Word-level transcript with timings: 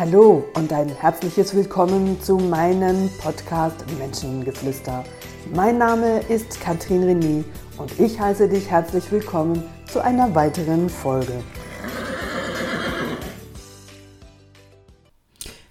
Hallo 0.00 0.46
und 0.54 0.72
ein 0.72 0.88
herzliches 0.88 1.54
Willkommen 1.54 2.18
zu 2.22 2.38
meinem 2.38 3.10
Podcast 3.20 3.84
Menschengeflüster. 3.98 5.04
Mein 5.54 5.76
Name 5.76 6.20
ist 6.20 6.58
Katrin 6.58 7.02
René 7.02 7.44
und 7.76 8.00
ich 8.00 8.18
heiße 8.18 8.48
dich 8.48 8.70
herzlich 8.70 9.12
willkommen 9.12 9.62
zu 9.92 10.02
einer 10.02 10.34
weiteren 10.34 10.88
Folge. 10.88 11.44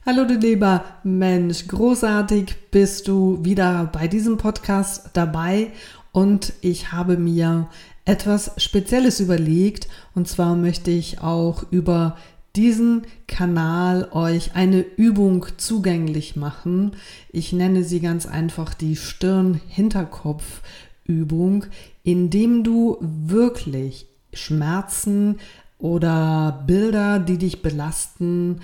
Hallo 0.05 0.25
du 0.25 0.35
lieber 0.35 0.83
Mensch, 1.03 1.67
großartig 1.67 2.69
bist 2.69 3.07
du 3.07 3.43
wieder 3.43 3.89
bei 3.91 4.07
diesem 4.07 4.37
Podcast 4.37 5.09
dabei 5.13 5.71
und 6.11 6.53
ich 6.61 6.91
habe 6.91 7.17
mir 7.17 7.67
etwas 8.05 8.51
Spezielles 8.57 9.19
überlegt 9.21 9.87
und 10.13 10.27
zwar 10.27 10.55
möchte 10.55 10.91
ich 10.91 11.19
auch 11.19 11.63
über 11.71 12.15
diesen 12.59 13.07
Kanal 13.25 14.09
euch 14.11 14.53
eine 14.53 14.81
Übung 14.81 15.45
zugänglich 15.55 16.35
machen. 16.35 16.91
Ich 17.31 17.53
nenne 17.53 17.85
sie 17.85 18.01
ganz 18.01 18.25
einfach 18.25 18.73
die 18.73 18.97
Stirn-Hinterkopf-Übung, 18.97 21.67
indem 22.03 22.65
du 22.65 22.97
wirklich 22.99 24.07
Schmerzen 24.33 25.37
oder 25.77 26.65
Bilder, 26.67 27.19
die 27.19 27.37
dich 27.37 27.61
belasten, 27.61 28.59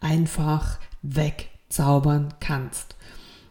einfach 0.00 0.80
wegzaubern 1.02 2.34
kannst. 2.40 2.96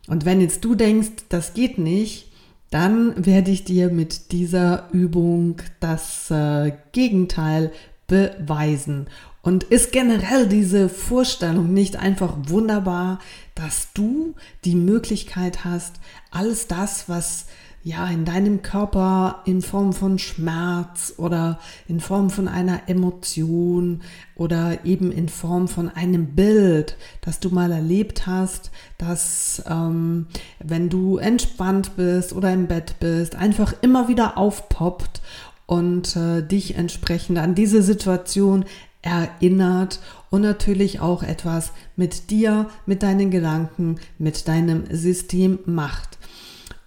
Und 0.08 0.26
wenn 0.26 0.42
jetzt 0.42 0.66
du 0.66 0.76
denkst, 0.76 1.24
das 1.30 1.54
geht 1.54 1.78
nicht, 1.78 2.34
dann 2.70 3.26
werde 3.26 3.52
ich 3.52 3.64
dir 3.64 3.90
mit 3.90 4.34
dieser 4.34 4.90
Übung 4.92 5.56
das 5.80 6.30
äh, 6.32 6.74
Gegenteil 6.92 7.72
beweisen. 8.08 9.08
Und 9.46 9.64
ist 9.64 9.92
generell 9.92 10.48
diese 10.48 10.90
Vorstellung 10.90 11.72
nicht 11.72 11.98
einfach 11.98 12.34
wunderbar, 12.48 13.20
dass 13.54 13.90
du 13.94 14.34
die 14.64 14.74
Möglichkeit 14.74 15.64
hast, 15.64 15.98
alles 16.32 16.66
das, 16.66 17.08
was 17.10 17.46
ja 17.84 18.08
in 18.08 18.26
deinem 18.26 18.64
Körper 18.64 19.44
in 19.46 19.62
Form 19.62 19.94
von 19.94 20.18
Schmerz 20.18 21.14
oder 21.18 21.60
in 21.88 22.00
Form 22.00 22.32
von 22.32 22.48
einer 22.48 22.90
Emotion 22.90 24.02
oder 24.34 24.84
eben 24.84 25.12
in 25.12 25.30
Form 25.30 25.68
von 25.68 25.90
einem 25.90 26.34
Bild, 26.34 26.98
das 27.22 27.40
du 27.40 27.52
mal 27.52 27.72
erlebt 27.72 28.26
hast, 28.26 28.72
dass 28.98 29.62
ähm, 29.70 30.26
wenn 30.58 30.90
du 30.90 31.18
entspannt 31.18 31.96
bist 31.96 32.34
oder 32.34 32.52
im 32.52 32.66
Bett 32.66 32.96
bist, 33.00 33.36
einfach 33.36 33.76
immer 33.84 34.08
wieder 34.08 34.40
aufpoppt 34.40 35.22
und 35.68 36.16
äh, 36.16 36.42
dich 36.42 36.76
entsprechend 36.76 37.38
an 37.38 37.54
diese 37.54 37.84
Situation 37.84 38.66
erinnert 39.06 40.02
und 40.30 40.42
natürlich 40.42 41.00
auch 41.00 41.24
etwas 41.24 41.72
mit 41.96 42.32
dir, 42.32 42.70
mit 42.86 43.04
deinen 43.04 43.32
Gedanken, 43.32 43.98
mit 44.18 44.48
deinem 44.48 44.84
System 44.90 45.60
macht. 45.66 46.18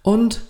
Und 0.03 0.43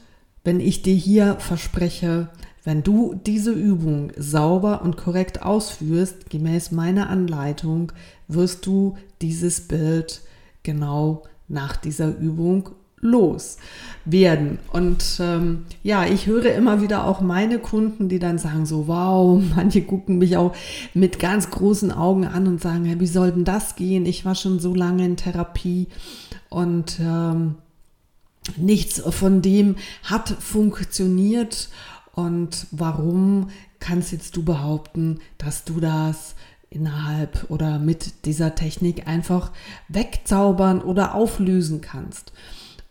wenn 0.43 0.59
ich 0.59 0.81
dir 0.81 0.95
hier 0.95 1.35
verspreche, 1.35 2.29
wenn 2.63 2.83
du 2.83 3.13
diese 3.13 3.51
Übung 3.51 4.11
sauber 4.17 4.81
und 4.81 4.97
korrekt 4.97 5.43
ausführst, 5.43 6.29
gemäß 6.29 6.71
meiner 6.71 7.09
Anleitung, 7.09 7.91
wirst 8.27 8.65
du 8.65 8.97
dieses 9.21 9.61
Bild 9.61 10.21
genau 10.63 11.23
nach 11.47 11.77
dieser 11.77 12.17
Übung 12.17 12.69
los 13.01 13.57
werden. 14.05 14.59
Und 14.71 15.19
ähm, 15.19 15.65
ja, 15.83 16.05
ich 16.05 16.27
höre 16.27 16.53
immer 16.53 16.81
wieder 16.81 17.05
auch 17.05 17.21
meine 17.21 17.59
Kunden, 17.59 18.09
die 18.09 18.19
dann 18.19 18.37
sagen 18.37 18.65
so, 18.65 18.87
wow, 18.87 19.41
manche 19.55 19.81
gucken 19.81 20.17
mich 20.17 20.37
auch 20.37 20.55
mit 20.93 21.19
ganz 21.19 21.49
großen 21.49 21.91
Augen 21.91 22.25
an 22.25 22.47
und 22.47 22.61
sagen, 22.61 22.99
wie 22.99 23.07
soll 23.07 23.31
denn 23.31 23.45
das 23.45 23.75
gehen? 23.75 24.05
Ich 24.05 24.25
war 24.25 24.35
schon 24.35 24.59
so 24.59 24.73
lange 24.73 25.05
in 25.05 25.17
Therapie 25.17 25.87
und 26.49 26.99
ähm, 26.99 27.55
nichts 28.57 29.01
von 29.01 29.41
dem 29.41 29.75
hat 30.03 30.29
funktioniert. 30.29 31.69
Und 32.13 32.67
warum 32.71 33.49
kannst 33.79 34.11
jetzt 34.11 34.35
du 34.35 34.43
behaupten, 34.43 35.19
dass 35.37 35.63
du 35.63 35.79
das 35.79 36.35
innerhalb 36.69 37.49
oder 37.49 37.79
mit 37.79 38.25
dieser 38.25 38.55
Technik 38.55 39.07
einfach 39.07 39.51
wegzaubern 39.87 40.81
oder 40.81 41.15
auflösen 41.15 41.81
kannst? 41.81 42.33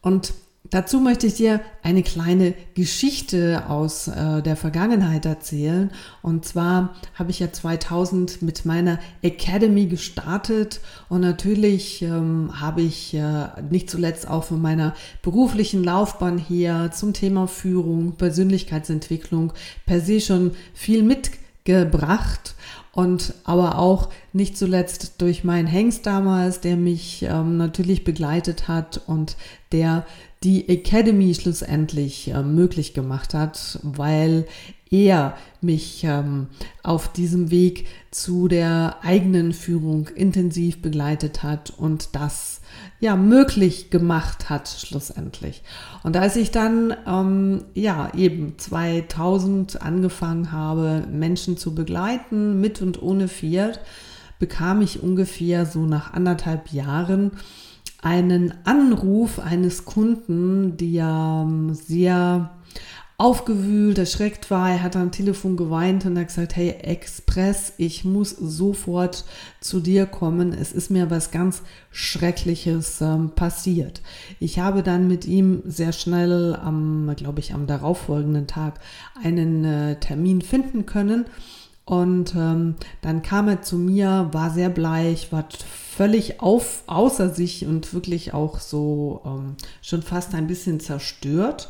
Und 0.09 0.33
dazu 0.71 1.01
möchte 1.01 1.27
ich 1.27 1.35
dir 1.35 1.61
eine 1.83 2.03
kleine 2.03 2.55
Geschichte 2.73 3.65
aus 3.69 4.09
äh, 4.09 4.41
der 4.41 4.57
Vergangenheit 4.57 5.27
erzählen. 5.27 5.91
Und 6.23 6.47
zwar 6.47 6.95
habe 7.13 7.31
ich 7.31 7.41
ja 7.41 7.53
2000 7.53 8.41
mit 8.41 8.65
meiner 8.65 9.01
Academy 9.21 9.85
gestartet 9.85 10.81
und 11.11 11.21
natürlich 11.21 12.01
ähm, 12.01 12.59
habe 12.59 12.81
ich 12.81 13.13
äh, 13.13 13.49
nicht 13.69 13.91
zuletzt 13.91 14.27
auch 14.31 14.45
von 14.45 14.63
meiner 14.63 14.95
beruflichen 15.21 15.85
Laufbahn 15.85 16.39
her 16.39 16.91
zum 16.91 17.13
Thema 17.13 17.47
Führung, 17.47 18.13
Persönlichkeitsentwicklung 18.13 19.53
per 19.85 20.01
se 20.01 20.23
schon 20.23 20.53
viel 20.73 21.03
mitgebracht 21.03 22.55
und 22.99 23.33
aber 23.45 23.79
auch 23.79 24.09
nicht 24.33 24.59
zuletzt 24.59 25.23
durch 25.23 25.45
meinen 25.45 25.69
Hengst 25.69 26.05
damals, 26.05 26.61
der 26.61 26.77
mich 26.77 27.23
ähm, 27.23 27.57
natürlich 27.57 28.03
begleitet 28.03 28.67
hat 28.67 29.01
und 29.07 29.37
der 29.71 30.05
die 30.43 30.69
Academy 30.69 31.33
schlussendlich 31.33 32.33
äh, 32.33 32.43
möglich 32.43 32.95
gemacht 32.95 33.35
hat, 33.35 33.79
weil 33.85 34.49
er 34.91 35.37
mich 35.61 36.03
ähm, 36.03 36.49
auf 36.83 37.13
diesem 37.13 37.53
Weg 37.53 37.87
zu 38.11 38.49
der 38.49 38.97
eigenen 39.03 39.53
Führung 39.53 40.09
intensiv 40.17 40.83
begleitet 40.83 41.45
hat 41.45 41.71
und 41.71 42.17
das 42.17 42.58
ja 43.01 43.17
möglich 43.17 43.91
gemacht 43.91 44.51
hat 44.51 44.69
schlussendlich. 44.69 45.63
Und 46.03 46.17
als 46.17 46.37
ich 46.37 46.51
dann 46.51 46.95
ähm, 47.07 47.65
ja 47.75 48.11
eben 48.15 48.55
2000 48.59 49.83
angefangen 49.83 50.53
habe, 50.53 51.05
Menschen 51.11 51.57
zu 51.57 51.75
begleiten 51.75 52.61
mit 52.61 52.83
und 52.83 53.01
ohne 53.01 53.29
Fiat, 53.29 53.81
bekam 54.39 54.83
ich 54.83 55.03
ungefähr 55.03 55.67
so 55.67 55.81
nach 55.81 56.13
anderthalb 56.13 56.73
Jahren 56.73 57.33
einen 58.01 58.55
Anruf 58.65 59.39
eines 59.39 59.85
Kunden, 59.85 60.77
der 60.77 61.45
ähm, 61.47 61.75
sehr 61.75 62.51
aufgewühlt, 63.19 63.99
erschreckt 63.99 64.49
war. 64.49 64.71
Er 64.71 64.83
hat 64.85 64.95
am 64.95 65.11
Telefon 65.11 65.57
geweint 65.57 66.07
und 66.07 66.17
hat 66.17 66.29
gesagt, 66.29 66.55
hey 66.55 66.71
Express, 66.71 67.73
ich 67.77 68.05
muss 68.05 68.31
sofort 68.31 69.25
zu 69.61 69.81
dir 69.81 70.07
kommen. 70.07 70.53
Es 70.53 70.73
ist 70.73 70.89
mir 70.89 71.11
was 71.11 71.33
ganz 71.33 71.63
Schreckliches 71.91 73.01
ähm, 73.01 73.31
passiert. 73.35 74.03
Ich 74.39 74.61
habe 74.61 74.85
dann 74.85 75.09
mit 75.09 75.27
ihm 75.27 75.63
sehr 75.67 75.93
schnell 75.93 76.55
am, 76.55 77.13
glaube 77.17 77.41
ich, 77.41 77.55
am 77.55 77.67
darauffolgenden 77.67 78.47
Tag 78.47 78.79
einen 79.21 79.65
äh, 79.65 79.97
Termin 79.99 80.41
finden 80.41 80.87
können. 80.87 81.27
Und 81.85 82.37
ähm, 82.37 82.77
dann 83.01 83.23
kam 83.23 83.49
er 83.49 83.63
zu 83.63 83.79
mir, 83.79 84.29
war 84.31 84.51
sehr 84.51 84.69
bleich, 84.69 85.33
war 85.33 85.49
völlig 85.97 86.41
auf, 86.41 86.85
außer 86.87 87.31
sich 87.31 87.67
und 87.67 87.93
wirklich 87.95 88.33
auch 88.33 88.61
so 88.61 89.23
ähm, 89.25 89.57
schon 89.83 90.03
fast 90.03 90.35
ein 90.35 90.47
bisschen 90.47 90.79
zerstört. 90.79 91.69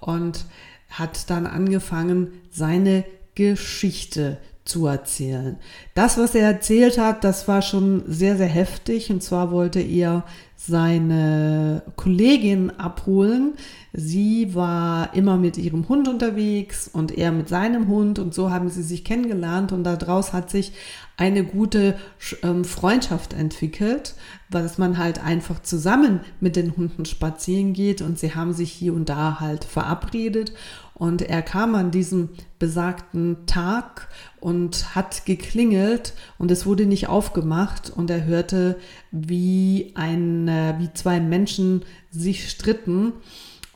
Und 0.00 0.44
hat 0.90 1.30
dann 1.30 1.46
angefangen, 1.46 2.32
seine 2.50 3.04
Geschichte 3.34 4.38
zu 4.70 4.86
erzählen. 4.86 5.58
Das, 5.94 6.16
was 6.16 6.34
er 6.34 6.46
erzählt 6.46 6.96
hat, 6.96 7.24
das 7.24 7.48
war 7.48 7.60
schon 7.60 8.04
sehr, 8.06 8.36
sehr 8.36 8.46
heftig. 8.46 9.10
Und 9.10 9.22
zwar 9.22 9.50
wollte 9.50 9.80
er 9.80 10.24
seine 10.56 11.82
Kollegin 11.96 12.70
abholen. 12.70 13.54
Sie 13.92 14.54
war 14.54 15.14
immer 15.14 15.36
mit 15.36 15.56
ihrem 15.56 15.88
Hund 15.88 16.06
unterwegs 16.06 16.86
und 16.86 17.16
er 17.16 17.32
mit 17.32 17.48
seinem 17.48 17.88
Hund 17.88 18.18
und 18.18 18.34
so 18.34 18.50
haben 18.50 18.68
sie 18.68 18.82
sich 18.82 19.02
kennengelernt 19.02 19.72
und 19.72 19.84
daraus 19.84 20.32
hat 20.32 20.50
sich 20.50 20.72
eine 21.16 21.44
gute 21.44 21.96
ähm, 22.42 22.64
Freundschaft 22.64 23.32
entwickelt, 23.32 24.14
dass 24.50 24.78
man 24.78 24.98
halt 24.98 25.24
einfach 25.24 25.60
zusammen 25.62 26.20
mit 26.40 26.56
den 26.56 26.76
Hunden 26.76 27.04
spazieren 27.04 27.72
geht 27.72 28.00
und 28.02 28.18
sie 28.18 28.34
haben 28.34 28.52
sich 28.52 28.70
hier 28.70 28.94
und 28.94 29.08
da 29.08 29.40
halt 29.40 29.64
verabredet 29.64 30.52
und 31.00 31.22
er 31.22 31.40
kam 31.40 31.74
an 31.76 31.90
diesem 31.90 32.28
besagten 32.58 33.46
Tag 33.46 34.08
und 34.38 34.94
hat 34.94 35.24
geklingelt 35.24 36.12
und 36.36 36.50
es 36.50 36.66
wurde 36.66 36.84
nicht 36.84 37.08
aufgemacht 37.08 37.88
und 37.88 38.10
er 38.10 38.26
hörte, 38.26 38.76
wie 39.10 39.92
ein, 39.94 40.46
wie 40.78 40.92
zwei 40.92 41.18
Menschen 41.18 41.86
sich 42.10 42.50
stritten. 42.50 43.14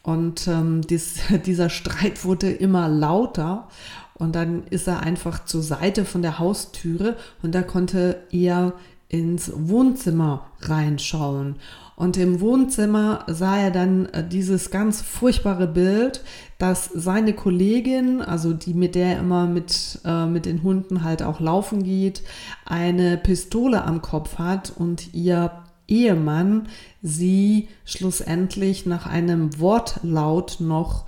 Und 0.02 0.46
ähm, 0.48 0.82
dies, 0.82 1.14
dieser 1.46 1.70
Streit 1.70 2.26
wurde 2.26 2.50
immer 2.50 2.90
lauter 2.90 3.68
und 4.12 4.36
dann 4.36 4.64
ist 4.68 4.86
er 4.86 5.00
einfach 5.00 5.46
zur 5.46 5.62
Seite 5.62 6.04
von 6.04 6.20
der 6.20 6.38
Haustüre 6.38 7.16
und 7.42 7.54
da 7.54 7.62
konnte 7.62 8.22
er 8.32 8.74
ins 9.08 9.52
Wohnzimmer 9.54 10.46
reinschauen. 10.60 11.56
Und 11.96 12.16
im 12.16 12.40
Wohnzimmer 12.40 13.24
sah 13.28 13.56
er 13.56 13.70
dann 13.70 14.06
äh, 14.06 14.26
dieses 14.26 14.70
ganz 14.70 15.00
furchtbare 15.00 15.68
Bild, 15.68 16.22
dass 16.58 16.86
seine 16.92 17.34
Kollegin, 17.34 18.20
also 18.20 18.52
die 18.52 18.74
mit 18.74 18.96
der 18.96 19.14
er 19.14 19.20
immer 19.20 19.46
mit, 19.46 20.00
äh, 20.04 20.26
mit 20.26 20.46
den 20.46 20.62
Hunden 20.64 21.04
halt 21.04 21.22
auch 21.22 21.38
laufen 21.38 21.84
geht, 21.84 22.22
eine 22.64 23.16
Pistole 23.16 23.84
am 23.84 24.02
Kopf 24.02 24.38
hat 24.38 24.72
und 24.76 25.14
ihr 25.14 25.52
Ehemann 25.86 26.68
sie 27.02 27.68
schlussendlich 27.84 28.86
nach 28.86 29.06
einem 29.06 29.60
Wortlaut 29.60 30.56
noch 30.58 31.04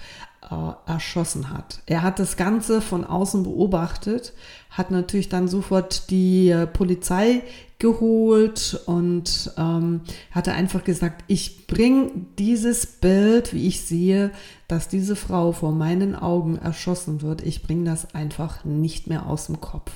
äh, 0.50 0.90
erschossen 0.90 1.50
hat. 1.50 1.81
Er 1.87 2.02
hat 2.02 2.19
das 2.19 2.37
Ganze 2.37 2.81
von 2.81 3.04
außen 3.04 3.42
beobachtet, 3.42 4.34
hat 4.70 4.90
natürlich 4.90 5.28
dann 5.28 5.49
sofort 5.49 6.10
die 6.10 6.50
äh, 6.50 6.66
Polizei 6.66 7.42
geholt 7.78 8.81
und 8.87 9.52
ähm, 9.58 10.00
hatte 10.31 10.52
einfach 10.52 10.82
gesagt, 10.82 11.25
ich 11.26 11.67
bringe 11.67 12.11
dieses 12.38 12.87
Bild, 12.87 13.52
wie 13.52 13.67
ich 13.67 13.82
sehe, 13.82 14.31
dass 14.67 14.88
diese 14.88 15.14
Frau 15.14 15.52
vor 15.52 15.73
meinen 15.73 16.14
Augen 16.14 16.56
erschossen 16.56 17.20
wird, 17.20 17.43
ich 17.43 17.62
bringe 17.62 17.84
das 17.84 18.14
einfach 18.14 18.64
nicht 18.64 19.08
mehr 19.08 19.26
aus 19.26 19.46
dem 19.46 19.61
Kopf. 19.61 19.93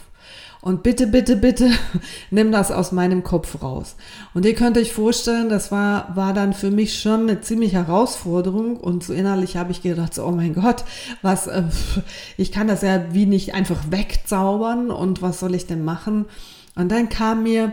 Und 0.63 0.83
bitte, 0.83 1.07
bitte, 1.07 1.37
bitte, 1.37 1.71
nimm 2.31 2.53
das 2.53 2.71
aus 2.71 2.93
meinem 2.93 3.25
Kopf 3.25 3.63
raus. 3.63 3.97
Und 4.35 4.45
ihr 4.45 4.55
könnt 4.55 4.77
euch 4.77 4.93
vorstellen, 4.93 5.49
das 5.49 5.73
war, 5.73 6.15
war 6.17 6.35
dann 6.35 6.53
für 6.53 6.71
mich 6.71 7.01
schon 7.01 7.23
eine 7.23 7.41
ziemliche 7.41 7.77
Herausforderung. 7.77 8.77
Und 8.77 9.03
so 9.03 9.15
innerlich 9.15 9.57
habe 9.57 9.73
ich 9.73 9.81
gedacht, 9.81 10.13
so, 10.13 10.25
oh 10.27 10.33
mein 10.33 10.53
Gott, 10.53 10.85
was, 11.23 11.47
äh, 11.47 11.63
ich 12.37 12.53
kann 12.53 12.69
das 12.69 12.83
ja 12.83 13.15
wie 13.15 13.25
nicht 13.25 13.55
einfach 13.55 13.91
wegzaubern 13.91 14.91
und 14.91 15.23
was 15.23 15.41
soll 15.41 15.55
ich 15.55 15.67
denn 15.67 15.83
machen? 15.83 16.27
Und 16.77 16.91
dann 16.91 17.09
kam 17.09 17.43
mir 17.43 17.73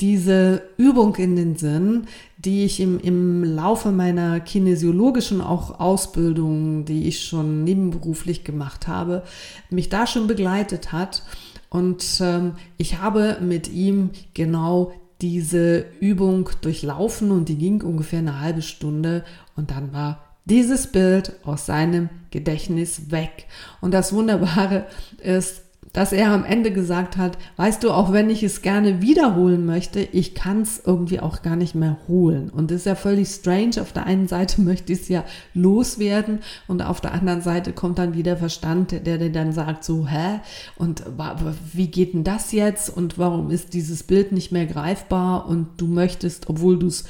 diese 0.00 0.62
Übung 0.76 1.16
in 1.16 1.34
den 1.34 1.56
Sinn, 1.56 2.06
die 2.38 2.64
ich 2.64 2.78
im, 2.80 3.00
im 3.00 3.42
Laufe 3.42 3.90
meiner 3.90 4.38
kinesiologischen 4.38 5.40
auch 5.40 5.80
Ausbildung, 5.80 6.84
die 6.84 7.08
ich 7.08 7.24
schon 7.24 7.64
nebenberuflich 7.64 8.44
gemacht 8.44 8.86
habe, 8.86 9.24
mich 9.70 9.88
da 9.88 10.06
schon 10.06 10.28
begleitet 10.28 10.92
hat. 10.92 11.24
Und 11.68 12.20
ähm, 12.20 12.52
ich 12.76 12.98
habe 12.98 13.38
mit 13.40 13.68
ihm 13.68 14.10
genau 14.34 14.92
diese 15.20 15.86
Übung 16.00 16.48
durchlaufen 16.60 17.32
und 17.32 17.48
die 17.48 17.58
ging 17.58 17.82
ungefähr 17.82 18.20
eine 18.20 18.40
halbe 18.40 18.62
Stunde 18.62 19.24
und 19.56 19.72
dann 19.72 19.92
war 19.92 20.24
dieses 20.44 20.86
Bild 20.86 21.32
aus 21.44 21.66
seinem 21.66 22.08
Gedächtnis 22.30 23.10
weg. 23.10 23.46
Und 23.80 23.92
das 23.92 24.12
Wunderbare 24.12 24.86
ist, 25.20 25.62
dass 25.92 26.12
er 26.12 26.32
am 26.32 26.44
Ende 26.44 26.70
gesagt 26.70 27.16
hat, 27.16 27.38
weißt 27.56 27.82
du, 27.82 27.90
auch 27.90 28.12
wenn 28.12 28.30
ich 28.30 28.42
es 28.42 28.62
gerne 28.62 29.00
wiederholen 29.00 29.64
möchte, 29.64 30.00
ich 30.00 30.34
kann 30.34 30.62
es 30.62 30.82
irgendwie 30.84 31.20
auch 31.20 31.42
gar 31.42 31.56
nicht 31.56 31.74
mehr 31.74 31.98
holen. 32.08 32.50
Und 32.50 32.70
das 32.70 32.78
ist 32.78 32.86
ja 32.86 32.94
völlig 32.94 33.28
strange. 33.28 33.80
Auf 33.80 33.92
der 33.92 34.06
einen 34.06 34.28
Seite 34.28 34.60
möchte 34.62 34.92
ich 34.92 35.02
es 35.02 35.08
ja 35.08 35.24
loswerden 35.54 36.40
und 36.66 36.82
auf 36.82 37.00
der 37.00 37.12
anderen 37.12 37.40
Seite 37.40 37.72
kommt 37.72 37.98
dann 37.98 38.14
wieder 38.14 38.36
Verstand, 38.36 38.92
der 38.92 39.18
dir 39.18 39.32
dann 39.32 39.52
sagt 39.52 39.84
so, 39.84 40.06
hä? 40.06 40.40
Und 40.76 41.04
wie 41.72 41.88
geht 41.88 42.14
denn 42.14 42.24
das 42.24 42.52
jetzt? 42.52 42.90
Und 42.94 43.18
warum 43.18 43.50
ist 43.50 43.74
dieses 43.74 44.02
Bild 44.02 44.32
nicht 44.32 44.52
mehr 44.52 44.66
greifbar? 44.66 45.46
Und 45.46 45.68
du 45.78 45.86
möchtest, 45.86 46.48
obwohl 46.48 46.78
du 46.78 46.88
es 46.88 47.04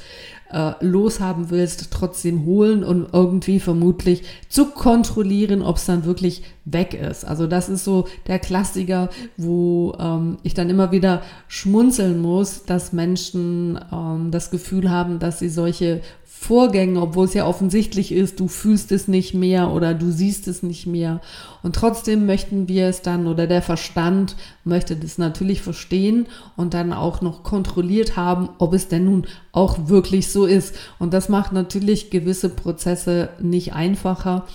äh, 0.51 0.73
loshaben 0.81 1.49
willst, 1.49 1.91
trotzdem 1.91 2.45
holen 2.45 2.83
und 2.83 3.09
irgendwie 3.13 3.59
vermutlich 3.59 4.23
zu 4.47 4.65
kontrollieren, 4.65 5.61
ob 5.61 5.77
es 5.77 5.85
dann 5.85 6.05
wirklich 6.05 6.43
weg 6.73 6.93
ist. 6.93 7.25
Also 7.25 7.47
das 7.47 7.69
ist 7.69 7.83
so 7.83 8.07
der 8.27 8.39
Klassiker, 8.39 9.09
wo 9.37 9.95
ähm, 9.99 10.37
ich 10.43 10.53
dann 10.53 10.69
immer 10.69 10.91
wieder 10.91 11.21
schmunzeln 11.47 12.21
muss, 12.21 12.63
dass 12.65 12.93
Menschen 12.93 13.79
ähm, 13.91 14.31
das 14.31 14.51
Gefühl 14.51 14.89
haben, 14.89 15.19
dass 15.19 15.39
sie 15.39 15.49
solche 15.49 16.01
Vorgängen, 16.41 16.95
obwohl 16.95 17.25
es 17.25 17.33
ja 17.33 17.45
offensichtlich 17.45 18.13
ist, 18.13 18.39
du 18.39 18.47
fühlst 18.47 18.93
es 18.93 19.09
nicht 19.09 19.33
mehr 19.33 19.71
oder 19.71 19.93
du 19.93 20.09
siehst 20.09 20.47
es 20.47 20.63
nicht 20.63 20.87
mehr. 20.87 21.19
Und 21.63 21.75
trotzdem 21.75 22.25
möchten 22.25 22.69
wir 22.69 22.87
es 22.87 23.01
dann 23.01 23.27
oder 23.27 23.45
der 23.45 23.61
Verstand 23.61 24.37
möchte 24.63 24.95
das 24.95 25.17
natürlich 25.17 25.61
verstehen 25.61 26.27
und 26.55 26.73
dann 26.73 26.93
auch 26.93 27.19
noch 27.19 27.43
kontrolliert 27.43 28.15
haben, 28.15 28.47
ob 28.57 28.73
es 28.73 28.87
denn 28.87 29.03
nun 29.03 29.27
auch 29.51 29.89
wirklich 29.89 30.31
so 30.31 30.45
ist. 30.45 30.75
Und 30.97 31.13
das 31.13 31.27
macht 31.27 31.51
natürlich 31.51 32.09
gewisse 32.09 32.47
Prozesse 32.47 33.29
nicht 33.41 33.73
einfacher 33.73 34.45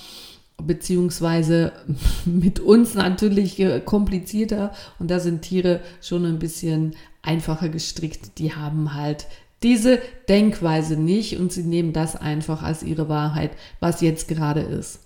beziehungsweise 0.62 1.72
mit 2.24 2.60
uns 2.60 2.94
natürlich 2.94 3.62
komplizierter 3.84 4.72
und 4.98 5.10
da 5.10 5.20
sind 5.20 5.42
Tiere 5.42 5.80
schon 6.00 6.24
ein 6.24 6.38
bisschen 6.38 6.94
einfacher 7.22 7.68
gestrickt. 7.68 8.38
Die 8.38 8.54
haben 8.54 8.94
halt 8.94 9.26
diese 9.62 9.98
Denkweise 10.28 10.96
nicht 10.96 11.38
und 11.38 11.52
sie 11.52 11.62
nehmen 11.62 11.92
das 11.92 12.16
einfach 12.16 12.62
als 12.62 12.82
ihre 12.82 13.08
Wahrheit, 13.08 13.52
was 13.80 14.02
jetzt 14.02 14.28
gerade 14.28 14.60
ist. 14.60 15.00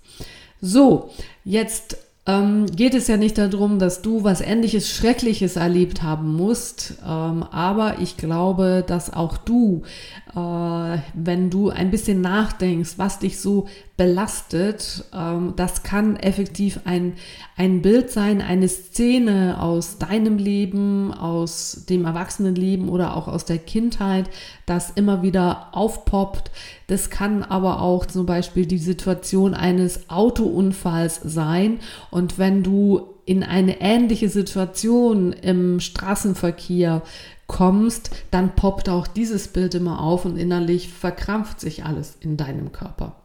So, 0.61 1.11
jetzt 1.45 1.97
ähm, 2.25 2.65
geht 2.67 2.93
es 2.93 3.07
ja 3.07 3.15
nicht 3.15 3.37
darum, 3.37 3.79
dass 3.79 4.01
du 4.01 4.25
was 4.25 4.41
Ähnliches 4.41 4.89
Schreckliches 4.89 5.55
erlebt 5.55 6.03
haben 6.03 6.35
musst, 6.35 6.95
ähm, 7.07 7.43
aber 7.43 7.99
ich 7.99 8.17
glaube, 8.17 8.83
dass 8.85 9.11
auch 9.11 9.37
du, 9.37 9.83
äh, 10.28 10.28
wenn 10.35 11.49
du 11.49 11.69
ein 11.69 11.89
bisschen 11.89 12.21
nachdenkst, 12.21 12.97
was 12.97 13.19
dich 13.19 13.39
so 13.39 13.67
belastet, 13.97 15.03
ähm, 15.13 15.53
das 15.55 15.83
kann 15.83 16.15
effektiv 16.15 16.81
ein, 16.85 17.13
ein 17.57 17.81
Bild 17.81 18.11
sein, 18.11 18.41
eine 18.41 18.67
Szene 18.67 19.61
aus 19.61 19.97
deinem 19.97 20.37
Leben, 20.37 21.13
aus 21.13 21.85
dem 21.89 22.05
Erwachsenenleben 22.05 22.89
oder 22.89 23.17
auch 23.17 23.27
aus 23.27 23.45
der 23.45 23.57
Kindheit, 23.57 24.29
das 24.65 24.91
immer 24.91 25.21
wieder 25.23 25.69
aufpoppt. 25.73 26.51
Das 26.87 27.09
kann 27.09 27.43
aber 27.43 27.81
auch 27.81 28.05
zum 28.05 28.25
Beispiel 28.25 28.65
die 28.65 28.77
Situation 28.77 29.53
eines 29.53 30.09
Autounfalls 30.09 31.19
sein. 31.23 31.79
Und 32.11 32.37
wenn 32.37 32.63
du 32.63 33.01
in 33.25 33.43
eine 33.43 33.81
ähnliche 33.81 34.29
Situation 34.29 35.33
im 35.33 35.79
Straßenverkehr 35.79 37.03
kommst, 37.49 38.11
dann 38.31 38.55
poppt 38.55 38.87
auch 38.87 39.07
dieses 39.07 39.49
Bild 39.49 39.75
immer 39.75 39.99
auf 40.01 40.23
und 40.23 40.37
innerlich 40.37 40.93
verkrampft 40.93 41.59
sich 41.59 41.83
alles 41.83 42.15
in 42.21 42.37
deinem 42.37 42.71
Körper. 42.71 43.15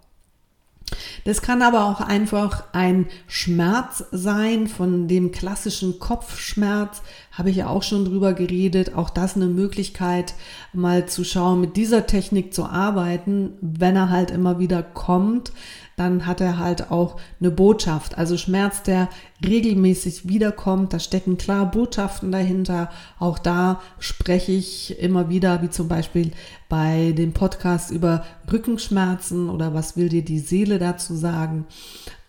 Das 1.24 1.40
kann 1.40 1.62
aber 1.62 1.86
auch 1.86 2.00
einfach 2.00 2.64
ein 2.72 3.06
Schmerz 3.26 4.04
sein 4.12 4.68
von 4.68 5.08
dem 5.08 5.32
klassischen 5.32 5.98
Kopfschmerz, 5.98 7.02
habe 7.32 7.50
ich 7.50 7.56
ja 7.56 7.68
auch 7.68 7.82
schon 7.82 8.04
drüber 8.04 8.34
geredet. 8.34 8.94
Auch 8.94 9.10
das 9.10 9.34
eine 9.34 9.46
Möglichkeit, 9.46 10.34
mal 10.72 11.06
zu 11.06 11.24
schauen, 11.24 11.60
mit 11.60 11.76
dieser 11.76 12.06
Technik 12.06 12.52
zu 12.52 12.66
arbeiten, 12.66 13.54
wenn 13.60 13.96
er 13.96 14.10
halt 14.10 14.30
immer 14.30 14.58
wieder 14.58 14.82
kommt 14.82 15.52
dann 15.96 16.26
hat 16.26 16.40
er 16.40 16.58
halt 16.58 16.90
auch 16.90 17.20
eine 17.40 17.50
Botschaft. 17.50 18.18
Also 18.18 18.36
Schmerz, 18.36 18.82
der 18.82 19.08
regelmäßig 19.44 20.28
wiederkommt, 20.28 20.92
da 20.92 20.98
stecken 20.98 21.38
klar 21.38 21.70
Botschaften 21.70 22.32
dahinter. 22.32 22.90
Auch 23.18 23.38
da 23.38 23.80
spreche 23.98 24.52
ich 24.52 24.98
immer 24.98 25.28
wieder, 25.28 25.62
wie 25.62 25.70
zum 25.70 25.86
Beispiel 25.86 26.32
bei 26.74 27.12
dem 27.12 27.32
Podcast 27.32 27.92
über 27.92 28.24
Rückenschmerzen 28.52 29.48
oder 29.48 29.74
was 29.74 29.96
will 29.96 30.08
dir 30.08 30.24
die 30.24 30.40
Seele 30.40 30.80
dazu 30.80 31.14
sagen? 31.14 31.66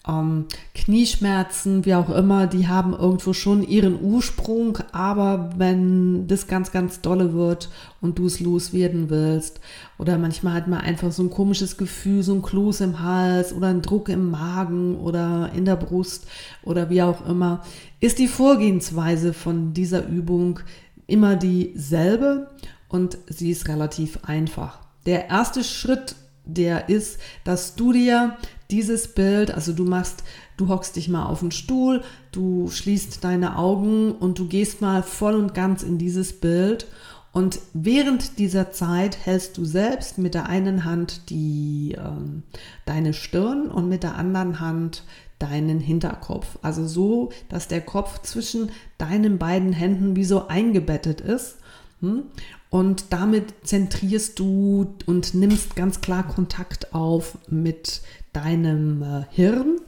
Ähm, 0.08 0.46
Knieschmerzen, 0.76 1.84
wie 1.84 1.96
auch 1.96 2.12
immer, 2.12 2.46
die 2.46 2.68
haben 2.68 2.94
irgendwo 2.94 3.34
schon 3.34 3.68
ihren 3.68 4.00
Ursprung, 4.00 4.78
aber 4.92 5.50
wenn 5.58 6.28
das 6.28 6.46
ganz, 6.46 6.72
ganz 6.72 7.02
dolle 7.02 7.34
wird 7.34 7.72
und 8.02 8.20
du 8.20 8.28
es 8.28 8.40
loswerden 8.40 9.10
willst, 9.10 9.62
oder 9.98 10.20
manchmal 10.20 10.54
hat 10.54 10.68
man 10.68 10.82
einfach 10.82 11.12
so 11.12 11.24
ein 11.24 11.32
komisches 11.32 11.76
Gefühl, 11.78 12.22
so 12.22 12.36
ein 12.36 12.44
Kloß 12.44 12.82
im 12.82 13.02
Hals 13.02 13.52
oder 13.52 13.70
ein 13.70 13.82
Druck 13.82 14.10
im 14.10 14.30
Magen 14.30 14.96
oder 14.96 15.50
in 15.56 15.66
der 15.66 15.76
Brust 15.76 16.28
oder 16.62 16.92
wie 16.92 17.02
auch 17.02 17.28
immer, 17.28 17.64
ist 18.00 18.20
die 18.20 18.28
Vorgehensweise 18.28 19.34
von 19.34 19.74
dieser 19.74 20.06
Übung 20.06 20.60
immer 21.08 21.36
dieselbe 21.36 22.52
und 22.88 23.18
sie 23.28 23.52
ist 23.52 23.68
relativ 23.68 24.20
einfach. 24.24 24.80
Der 25.06 25.30
erste 25.30 25.64
Schritt 25.64 26.16
der 26.48 26.90
ist, 26.90 27.20
dass 27.44 27.76
du 27.76 27.92
dir 27.92 28.38
dieses 28.70 29.14
Bild, 29.16 29.52
also 29.52 29.74
du 29.74 29.84
machst, 29.84 30.24
du 30.58 30.68
hockst 30.68 30.96
dich 30.96 31.10
mal 31.10 31.26
auf 31.26 31.40
den 31.40 31.52
Stuhl, 31.52 32.04
du 32.32 32.70
schließt 32.70 33.24
deine 33.24 33.58
Augen 33.58 34.12
und 34.12 34.38
du 34.38 34.48
gehst 34.48 34.80
mal 34.80 35.02
voll 35.02 35.36
und 35.36 35.56
ganz 35.56 35.82
in 35.82 35.98
dieses 35.98 36.40
Bild 36.40 36.88
und 37.36 37.60
während 37.74 38.40
dieser 38.40 38.72
Zeit 38.72 39.18
hältst 39.26 39.58
du 39.58 39.66
selbst 39.66 40.18
mit 40.18 40.36
der 40.36 40.48
einen 40.48 40.86
Hand 40.86 41.30
die, 41.30 41.94
äh, 41.94 42.00
deine 42.86 43.14
Stirn 43.14 43.70
und 43.70 43.90
mit 43.90 44.04
der 44.04 44.16
anderen 44.16 44.62
Hand 44.62 45.04
deinen 45.38 45.82
Hinterkopf. 45.82 46.58
Also 46.62 46.88
so, 46.88 47.34
dass 47.50 47.68
der 47.68 47.82
Kopf 47.82 48.22
zwischen 48.22 48.72
deinen 48.98 49.38
beiden 49.38 49.74
Händen 49.74 50.16
wie 50.16 50.24
so 50.24 50.48
eingebettet 50.48 51.20
ist. 51.20 51.58
Hm? 52.00 52.24
Und 52.76 53.14
damit 53.14 53.54
zentrierst 53.64 54.38
du 54.38 54.96
und 55.06 55.34
nimmst 55.34 55.78
ganz 55.78 56.02
klar 56.02 56.28
Kontakt 56.28 56.94
auf 56.94 57.38
mit 57.48 58.02
deinem 58.34 59.02
äh, 59.02 59.24
Hirn. 59.30 59.80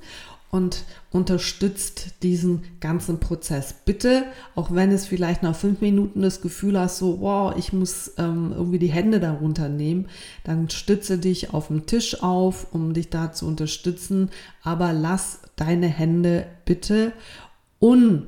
und 0.51 0.86
unterstützt 1.12 2.24
diesen 2.24 2.63
ganzen 2.79 3.20
Prozess. 3.20 3.75
Bitte, 3.84 4.24
auch 4.56 4.74
wenn 4.74 4.91
es 4.91 5.06
vielleicht 5.06 5.44
nach 5.44 5.53
fünf 5.53 5.82
Minuten 5.82 6.22
das 6.22 6.39
Gefühl 6.39 6.79
hast, 6.79 7.00
so, 7.00 7.20
wow, 7.20 7.53
ich 7.58 7.74
muss 7.74 8.13
ähm, 8.17 8.53
irgendwie 8.56 8.79
die 8.79 8.88
Hände 8.88 9.20
darunter 9.20 9.67
nehmen, 9.67 10.08
dann 10.46 10.70
stütze 10.70 11.17
dich 11.17 11.53
auf 11.53 11.67
dem 11.67 11.88
Tisch 11.88 12.24
auf, 12.24 12.67
um 12.72 12.94
dich 12.94 13.10
da 13.10 13.34
zu 13.34 13.48
unterstützen, 13.48 14.29
aber 14.63 14.94
lass 14.94 15.41
deine 15.58 15.88
Hände 15.88 16.48
bitte 16.63 17.12
un 17.82 18.27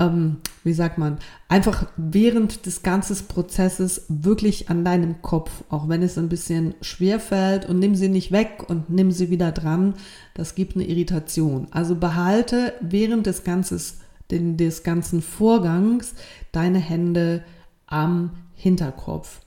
ähm, 0.00 0.38
wie 0.64 0.72
sagt 0.72 0.98
man, 0.98 1.18
einfach 1.48 1.86
während 1.96 2.66
des 2.66 2.82
ganzen 2.82 3.28
Prozesses 3.28 4.06
wirklich 4.08 4.70
an 4.70 4.84
deinem 4.84 5.20
Kopf, 5.22 5.50
auch 5.68 5.88
wenn 5.88 6.02
es 6.02 6.18
ein 6.18 6.30
bisschen 6.30 6.74
schwer 6.80 7.20
fällt 7.20 7.68
und 7.68 7.78
nimm 7.78 7.94
sie 7.94 8.08
nicht 8.08 8.32
weg 8.32 8.64
und 8.68 8.88
nimm 8.90 9.12
sie 9.12 9.30
wieder 9.30 9.52
dran, 9.52 9.94
das 10.34 10.54
gibt 10.54 10.74
eine 10.74 10.88
Irritation. 10.88 11.68
Also 11.70 11.94
behalte 11.94 12.72
während 12.80 13.26
des, 13.26 13.44
Ganzes, 13.44 13.98
den, 14.30 14.56
des 14.56 14.82
ganzen 14.82 15.20
Vorgangs 15.20 16.14
deine 16.50 16.78
Hände 16.78 17.44
am 17.86 18.30
Hinterkopf. 18.54 19.40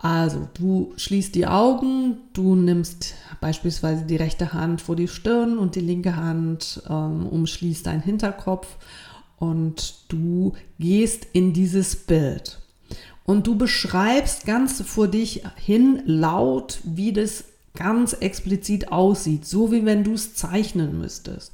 Also, 0.00 0.48
du 0.54 0.92
schließt 0.96 1.34
die 1.34 1.48
Augen, 1.48 2.18
du 2.32 2.54
nimmst 2.54 3.16
beispielsweise 3.40 4.04
die 4.04 4.14
rechte 4.14 4.52
Hand 4.52 4.80
vor 4.80 4.94
die 4.94 5.08
Stirn 5.08 5.58
und 5.58 5.74
die 5.74 5.80
linke 5.80 6.14
Hand 6.14 6.80
ähm, 6.88 7.26
umschließt 7.26 7.84
deinen 7.84 8.02
Hinterkopf 8.02 8.76
und 9.38 10.04
du 10.08 10.54
gehst 10.78 11.26
in 11.32 11.52
dieses 11.52 11.96
Bild. 11.96 12.60
Und 13.24 13.46
du 13.46 13.56
beschreibst 13.56 14.46
ganz 14.46 14.80
vor 14.82 15.08
dich 15.08 15.42
hin 15.56 16.02
laut, 16.06 16.80
wie 16.84 17.12
das 17.12 17.44
ganz 17.74 18.14
explizit 18.14 18.90
aussieht, 18.90 19.46
so 19.46 19.70
wie 19.70 19.84
wenn 19.84 20.02
du 20.02 20.14
es 20.14 20.34
zeichnen 20.34 20.98
müsstest. 20.98 21.52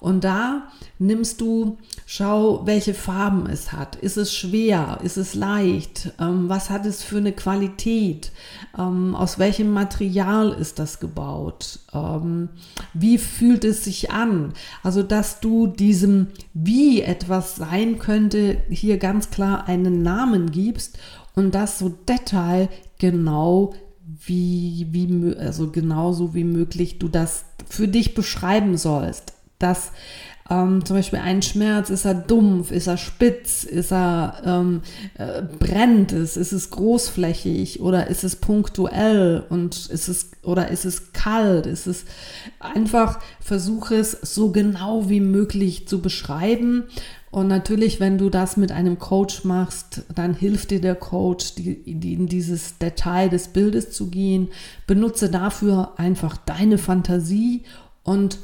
Und 0.00 0.24
da 0.24 0.62
nimmst 0.98 1.42
du, 1.42 1.76
schau, 2.06 2.62
welche 2.64 2.94
Farben 2.94 3.46
es 3.46 3.70
hat. 3.70 3.96
Ist 3.96 4.16
es 4.16 4.34
schwer? 4.34 4.98
Ist 5.02 5.18
es 5.18 5.34
leicht? 5.34 6.12
Ähm, 6.18 6.48
was 6.48 6.70
hat 6.70 6.86
es 6.86 7.02
für 7.02 7.18
eine 7.18 7.32
Qualität? 7.32 8.32
Ähm, 8.78 9.14
aus 9.14 9.38
welchem 9.38 9.72
Material 9.72 10.52
ist 10.52 10.78
das 10.78 11.00
gebaut? 11.00 11.80
Ähm, 11.92 12.48
wie 12.94 13.18
fühlt 13.18 13.64
es 13.64 13.84
sich 13.84 14.10
an? 14.10 14.54
Also, 14.82 15.02
dass 15.02 15.40
du 15.40 15.66
diesem, 15.66 16.28
wie 16.54 17.02
etwas 17.02 17.56
sein 17.56 17.98
könnte, 17.98 18.56
hier 18.70 18.96
ganz 18.96 19.28
klar 19.28 19.68
einen 19.68 20.02
Namen 20.02 20.50
gibst 20.50 20.98
und 21.34 21.54
das 21.54 21.78
so 21.78 21.90
detailgenau 21.90 23.74
wie, 24.24 24.86
wie, 24.90 25.36
also 25.36 25.70
genauso 25.70 26.34
wie 26.34 26.44
möglich 26.44 26.98
du 26.98 27.08
das 27.08 27.44
für 27.68 27.86
dich 27.86 28.14
beschreiben 28.14 28.78
sollst 28.78 29.34
dass 29.60 29.92
ähm, 30.50 30.84
zum 30.84 30.96
Beispiel 30.96 31.20
ein 31.20 31.42
Schmerz, 31.42 31.90
ist 31.90 32.04
er 32.04 32.14
dumpf, 32.14 32.72
ist 32.72 32.88
er 32.88 32.96
spitz, 32.96 33.62
ist 33.62 33.92
er 33.92 34.42
ähm, 34.44 34.82
äh, 35.14 35.42
brennt 35.42 36.12
es, 36.12 36.36
ist 36.36 36.50
es 36.50 36.70
großflächig 36.70 37.80
oder 37.80 38.08
ist 38.08 38.24
es 38.24 38.36
punktuell 38.36 39.44
und 39.48 39.86
ist 39.86 40.08
es 40.08 40.32
oder 40.42 40.68
ist 40.68 40.84
es 40.84 41.12
kalt, 41.12 41.66
ist 41.66 41.86
es 41.86 42.04
einfach 42.58 43.20
versuche 43.40 43.94
es 43.94 44.10
so 44.10 44.50
genau 44.50 45.08
wie 45.08 45.20
möglich 45.20 45.86
zu 45.86 46.02
beschreiben 46.02 46.84
und 47.30 47.46
natürlich, 47.46 48.00
wenn 48.00 48.18
du 48.18 48.28
das 48.28 48.56
mit 48.56 48.72
einem 48.72 48.98
Coach 48.98 49.44
machst, 49.44 50.02
dann 50.12 50.34
hilft 50.34 50.72
dir 50.72 50.80
der 50.80 50.96
Coach, 50.96 51.54
die, 51.54 51.80
die 51.94 52.14
in 52.14 52.26
dieses 52.26 52.78
Detail 52.78 53.28
des 53.28 53.48
Bildes 53.48 53.92
zu 53.92 54.08
gehen. 54.08 54.48
Benutze 54.88 55.30
dafür 55.30 55.92
einfach 55.96 56.36
deine 56.36 56.76
Fantasie 56.76 57.62
und 58.02 58.38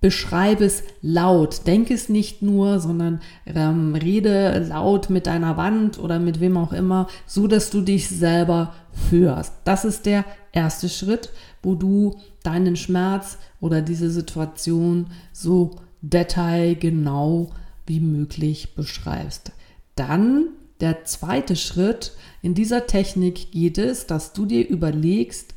beschreibe 0.00 0.64
es 0.64 0.82
laut. 1.02 1.66
Denk 1.66 1.90
es 1.90 2.08
nicht 2.08 2.42
nur, 2.42 2.80
sondern 2.80 3.20
ähm, 3.46 3.94
rede 3.94 4.58
laut 4.68 5.10
mit 5.10 5.26
deiner 5.26 5.56
Wand 5.56 5.98
oder 5.98 6.18
mit 6.18 6.40
wem 6.40 6.56
auch 6.56 6.72
immer, 6.72 7.06
so 7.26 7.46
dass 7.46 7.70
du 7.70 7.82
dich 7.82 8.08
selber 8.08 8.74
hörst. 9.10 9.52
Das 9.64 9.84
ist 9.84 10.06
der 10.06 10.24
erste 10.52 10.88
Schritt, 10.88 11.30
wo 11.62 11.74
du 11.74 12.16
deinen 12.42 12.76
Schmerz 12.76 13.38
oder 13.60 13.82
diese 13.82 14.10
Situation 14.10 15.06
so 15.32 15.76
detailgenau 16.00 17.50
wie 17.86 18.00
möglich 18.00 18.74
beschreibst. 18.74 19.52
Dann 19.96 20.46
der 20.80 21.04
zweite 21.04 21.56
Schritt 21.56 22.12
in 22.40 22.54
dieser 22.54 22.86
Technik 22.86 23.52
geht 23.52 23.76
es, 23.76 24.06
dass 24.06 24.32
du 24.32 24.46
dir 24.46 24.66
überlegst, 24.66 25.54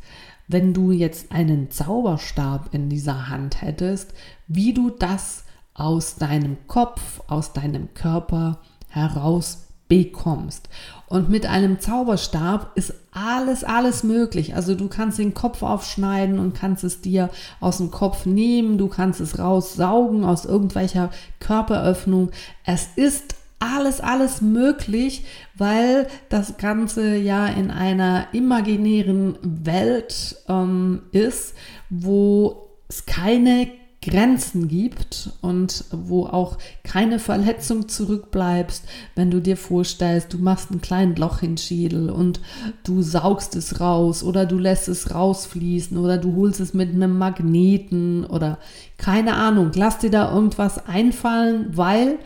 wenn 0.48 0.74
du 0.74 0.92
jetzt 0.92 1.32
einen 1.32 1.72
Zauberstab 1.72 2.74
in 2.74 2.90
dieser 2.90 3.30
Hand 3.30 3.62
hättest, 3.62 4.14
wie 4.48 4.74
du 4.74 4.90
das 4.90 5.44
aus 5.74 6.16
deinem 6.16 6.58
Kopf, 6.68 7.22
aus 7.28 7.54
deinem 7.54 7.94
Körper 7.94 8.60
heraus 8.90 9.68
bekommst. 9.88 10.70
Und 11.08 11.30
mit 11.30 11.46
einem 11.46 11.80
Zauberstab 11.80 12.72
ist 12.76 12.94
alles, 13.12 13.64
alles 13.64 14.04
möglich. 14.04 14.56
Also 14.56 14.76
du 14.76 14.88
kannst 14.88 15.20
den 15.20 15.34
Kopf 15.34 15.62
aufschneiden 15.62 16.40
und 16.40 16.56
kannst 16.56 16.84
es 16.84 17.02
dir 17.02 17.30
aus 17.60 17.78
dem 17.78 17.92
Kopf 17.92 18.26
nehmen, 18.26 18.78
du 18.78 18.88
kannst 18.88 19.20
es 19.22 19.38
raussaugen 19.38 20.26
aus 20.26 20.46
irgendwelcher 20.46 21.12
Körperöffnung. 21.40 22.32
Es 22.64 22.88
ist 22.96 23.36
alles, 23.64 24.02
alles 24.02 24.42
möglich, 24.42 25.24
weil 25.56 26.08
das 26.30 26.58
Ganze 26.58 27.16
ja 27.16 27.48
in 27.48 27.72
einer 27.72 28.28
imaginären 28.34 29.38
Welt 29.42 30.36
ähm, 30.50 31.04
ist, 31.12 31.56
wo 31.90 32.70
es 32.88 33.06
keine 33.06 33.68
Grenzen 34.04 34.68
gibt 34.68 35.30
und 35.42 35.86
wo 35.92 36.26
auch 36.26 36.58
keine 36.84 37.20
Verletzung 37.20 37.88
zurückbleibst, 37.88 38.84
wenn 39.16 39.32
du 39.32 39.40
dir 39.40 39.56
vorstellst, 39.56 40.34
du 40.34 40.40
machst 40.40 40.72
ein 40.72 40.82
kleines 40.82 41.18
Loch 41.18 41.42
in 41.42 41.58
Schädel 41.58 42.10
und 42.10 42.42
du 42.84 43.02
saugst 43.02 43.56
es 43.56 43.80
raus 43.80 44.24
oder 44.24 44.46
du 44.46 44.58
lässt 44.58 44.90
es 44.90 45.14
rausfließen 45.14 45.98
oder 45.98 46.18
du 46.18 46.36
holst 46.36 46.60
es 46.60 46.74
mit 46.74 46.90
einem 46.90 47.18
Magneten 47.18 48.26
oder 48.26 48.58
keine 48.98 49.36
Ahnung, 49.36 49.72
lass 49.74 50.00
dir 50.00 50.12
da 50.12 50.34
irgendwas 50.34 50.86
einfallen, 50.86 51.68
weil 51.72 52.20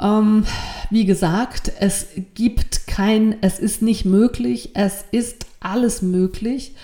ähm, 0.00 0.44
wie 0.90 1.04
gesagt, 1.04 1.72
es 1.80 2.06
gibt 2.34 2.86
kein, 2.86 3.36
es 3.40 3.58
ist 3.58 3.82
nicht 3.82 4.04
möglich, 4.04 4.70
es 4.74 5.04
ist 5.10 5.46
alles 5.60 6.02
möglich. 6.02 6.74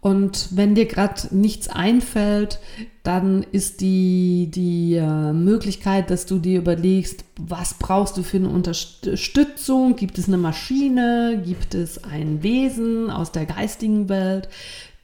Und 0.00 0.48
wenn 0.52 0.76
dir 0.76 0.86
gerade 0.86 1.34
nichts 1.34 1.68
einfällt, 1.68 2.60
dann 3.02 3.42
ist 3.42 3.80
die, 3.80 4.48
die 4.52 4.94
äh, 4.94 5.32
Möglichkeit, 5.32 6.10
dass 6.10 6.24
du 6.24 6.38
dir 6.38 6.58
überlegst, 6.58 7.24
was 7.36 7.74
brauchst 7.74 8.16
du 8.16 8.22
für 8.22 8.36
eine 8.36 8.48
Unterstützung? 8.48 9.96
Gibt 9.96 10.18
es 10.18 10.28
eine 10.28 10.38
Maschine? 10.38 11.42
Gibt 11.44 11.74
es 11.74 12.04
ein 12.04 12.42
Wesen 12.44 13.10
aus 13.10 13.32
der 13.32 13.46
geistigen 13.46 14.08
Welt, 14.08 14.48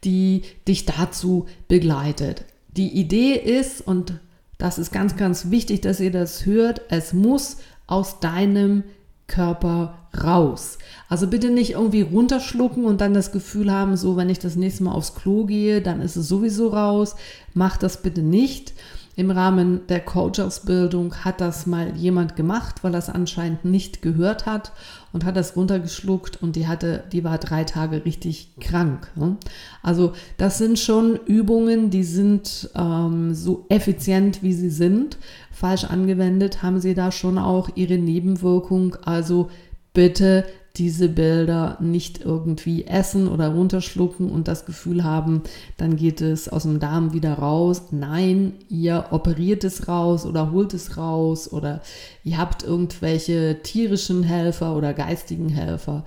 die 0.05 0.43
dich 0.69 0.87
dazu 0.87 1.47
begleitet? 1.67 2.45
Die 2.77 2.89
Idee 2.89 3.33
ist, 3.35 3.81
und 3.81 4.21
das 4.59 4.79
ist 4.79 4.93
ganz, 4.93 5.17
ganz 5.17 5.51
wichtig, 5.51 5.81
dass 5.81 6.01
ihr 6.01 6.11
das 6.11 6.47
hört. 6.47 6.83
Es 6.89 7.13
muss 7.13 7.59
aus 7.87 8.21
deinem 8.21 8.85
Körper 9.27 9.99
raus. 10.23 10.79
Also 11.09 11.27
bitte 11.27 11.51
nicht 11.51 11.73
irgendwie 11.73 12.03
runterschlucken 12.03 12.85
und 12.85 13.01
dann 13.01 13.15
das 13.15 13.33
Gefühl 13.33 13.73
haben, 13.73 13.97
so 13.97 14.17
wenn 14.17 14.29
ich 14.29 14.39
das 14.39 14.57
nächste 14.57 14.85
Mal 14.85 14.93
aufs 14.93 15.15
Klo 15.15 15.45
gehe, 15.45 15.81
dann 15.81 16.01
ist 16.01 16.17
es 16.17 16.29
sowieso 16.29 16.69
raus. 16.69 17.17
Mach 17.55 17.77
das 17.77 18.03
bitte 18.03 18.23
nicht. 18.23 18.75
Im 19.17 19.31
Rahmen 19.31 19.87
der 19.89 20.01
Coach-Ausbildung 20.01 21.15
hat 21.25 21.41
das 21.41 21.67
mal 21.67 21.97
jemand 21.97 22.35
gemacht, 22.35 22.83
weil 22.83 22.95
es 22.97 23.09
anscheinend 23.09 23.65
nicht 23.65 24.03
gehört 24.03 24.45
hat 24.45 24.73
und 25.13 25.25
hat 25.25 25.37
das 25.37 25.57
runtergeschluckt 25.57 26.43
und 26.43 26.57
die 26.57 26.67
hatte, 26.67 27.05
die 27.13 27.23
war 27.23 27.39
drei 27.39 27.63
Tage 27.63 28.05
richtig 28.05 28.51
krank. 28.61 29.11
Ne? 29.15 29.37
Also 29.83 30.15
das 30.37 30.59
sind 30.59 30.81
schon 30.81 31.17
Übungen, 31.27 31.91
die 31.91 32.03
sind 32.03 32.71
ähm, 32.75 33.35
so 33.35 33.67
effizient, 33.69 34.43
wie 34.43 34.53
sie 34.53 34.71
sind. 34.71 35.19
Falsch 35.53 35.85
angewendet 35.85 36.63
haben 36.63 36.81
sie 36.81 36.95
da 36.95 37.13
schon 37.13 37.39
auch 37.39 37.71
ihre 37.77 37.99
Nebenwirkung. 37.99 38.97
Also 39.05 39.49
bitte 39.93 40.45
diese 40.77 41.09
Bilder 41.09 41.79
nicht 41.81 42.21
irgendwie 42.21 42.85
essen 42.87 43.29
oder 43.29 43.49
runterschlucken 43.49 44.31
und 44.31 44.49
das 44.49 44.67
Gefühl 44.67 45.05
haben, 45.05 45.43
dann 45.77 45.97
geht 45.97 46.21
es 46.21 46.49
aus 46.49 46.65
dem 46.65 46.81
Darm 46.81 47.13
wieder 47.13 47.35
raus. 47.35 47.83
Nein, 47.93 48.55
ihr 48.69 49.07
operiert 49.11 49.63
es 49.63 49.87
raus 49.87 50.27
oder 50.27 50.51
holt 50.51 50.75
es 50.75 50.97
raus 50.97 51.53
oder 51.53 51.81
ihr 52.25 52.39
habt 52.39 52.65
irgendwelche 52.65 53.59
tierischen 53.63 54.25
Helfer 54.25 54.77
oder 54.77 54.95
geistigen 54.95 55.49
Helfer. 55.49 56.05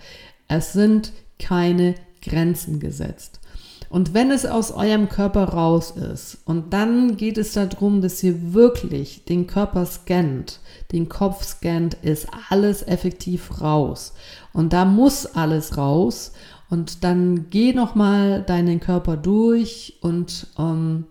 Es 0.50 0.74
sind 0.74 1.14
keine 1.40 1.96
Grenzen 2.22 2.80
gesetzt. 2.82 3.40
Und 3.90 4.14
wenn 4.14 4.32
es 4.32 4.46
aus 4.46 4.72
eurem 4.72 5.10
Körper 5.10 5.46
raus 5.46 5.92
ist 5.92 6.40
und 6.46 6.74
dann 6.74 7.18
geht 7.18 7.38
es 7.38 7.54
darum, 7.54 8.02
dass 8.02 8.22
ihr 8.22 8.54
wirklich 8.54 9.24
den 9.26 9.48
Körper 9.48 9.86
scannt, 9.86 10.60
den 10.92 11.08
Kopf 11.08 11.44
scannt, 11.44 11.96
ist 12.02 12.28
alles 12.50 12.86
effektiv 12.86 13.62
raus. 13.62 14.14
Und 14.54 14.74
da 14.74 14.86
muss 14.86 15.26
alles 15.26 15.78
raus. 15.78 16.34
Und 16.70 17.04
dann 17.06 17.50
geh 17.50 17.72
nochmal 17.74 18.44
deinen 18.44 18.82
Körper 18.82 19.16
durch 19.16 19.98
und 20.02 20.48
ähm, 20.60 21.06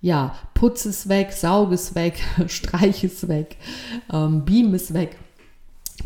ja, 0.00 0.34
putz 0.54 0.86
es 0.86 1.08
weg, 1.08 1.32
saug 1.32 1.72
es 1.72 1.94
weg, 1.94 2.22
streich 2.46 3.04
es 3.04 3.28
weg, 3.28 3.56
ähm, 4.12 4.44
beam 4.44 4.72
es 4.72 4.94
weg. 4.94 5.18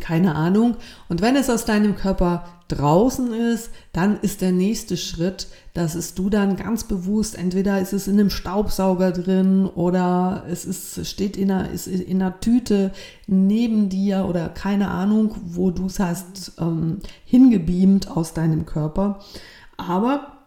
Keine 0.00 0.34
Ahnung. 0.34 0.76
Und 1.08 1.22
wenn 1.22 1.36
es 1.36 1.48
aus 1.48 1.64
deinem 1.64 1.94
Körper 1.94 2.44
draußen 2.68 3.32
ist, 3.32 3.70
dann 3.92 4.18
ist 4.20 4.40
der 4.40 4.52
nächste 4.52 4.96
Schritt, 4.96 5.46
dass 5.74 5.94
es 5.94 6.14
du 6.14 6.30
dann 6.30 6.56
ganz 6.56 6.84
bewusst, 6.84 7.38
entweder 7.38 7.80
ist 7.80 7.92
es 7.92 8.08
in 8.08 8.18
einem 8.18 8.30
Staubsauger 8.30 9.12
drin 9.12 9.66
oder 9.66 10.44
es 10.50 10.64
ist, 10.64 11.06
steht 11.06 11.36
in 11.36 11.50
einer, 11.50 11.70
ist 11.70 11.86
in 11.86 12.20
einer 12.20 12.40
Tüte 12.40 12.92
neben 13.26 13.88
dir 13.88 14.26
oder 14.28 14.48
keine 14.48 14.88
Ahnung, 14.88 15.34
wo 15.44 15.70
du 15.70 15.86
es 15.86 16.00
hast 16.00 16.52
ähm, 16.58 16.98
hingebeamt 17.24 18.10
aus 18.10 18.34
deinem 18.34 18.66
Körper. 18.66 19.20
Aber 19.76 20.38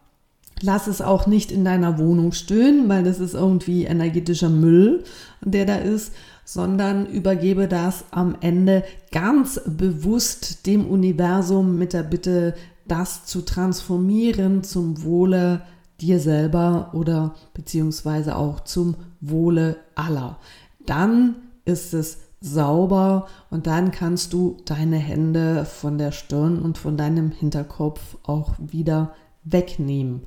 lass 0.62 0.88
es 0.88 1.02
auch 1.02 1.28
nicht 1.28 1.52
in 1.52 1.64
deiner 1.64 1.98
Wohnung 2.00 2.32
stöhnen, 2.32 2.90
weil 2.90 3.04
das 3.04 3.20
ist 3.20 3.34
irgendwie 3.34 3.86
energetischer 3.86 4.50
Müll, 4.50 5.04
der 5.42 5.66
da 5.66 5.76
ist, 5.76 6.14
sondern 6.52 7.06
übergebe 7.06 7.68
das 7.68 8.06
am 8.10 8.36
Ende 8.42 8.84
ganz 9.12 9.62
bewusst 9.68 10.66
dem 10.66 10.88
Universum 10.88 11.78
mit 11.78 11.94
der 11.94 12.02
Bitte, 12.02 12.56
das 12.88 13.26
zu 13.26 13.44
transformieren 13.44 14.64
zum 14.64 15.04
Wohle 15.04 15.62
dir 16.02 16.20
selber 16.20 16.90
oder 16.94 17.36
beziehungsweise 17.54 18.36
auch 18.36 18.62
zum 18.62 18.96
Wohle 19.22 19.76
aller. 19.94 20.40
Dann 20.88 21.36
ist 21.66 21.94
es 21.94 22.18
sauber 22.42 23.28
und 23.52 23.68
dann 23.68 23.92
kannst 23.92 24.34
du 24.34 24.58
deine 24.66 24.98
Hände 24.98 25.66
von 25.66 26.00
der 26.00 26.12
Stirn 26.12 26.64
und 26.64 26.80
von 26.80 26.98
deinem 26.98 27.30
Hinterkopf 27.30 28.18
auch 28.24 28.56
wieder 28.58 29.14
wegnehmen. 29.44 30.22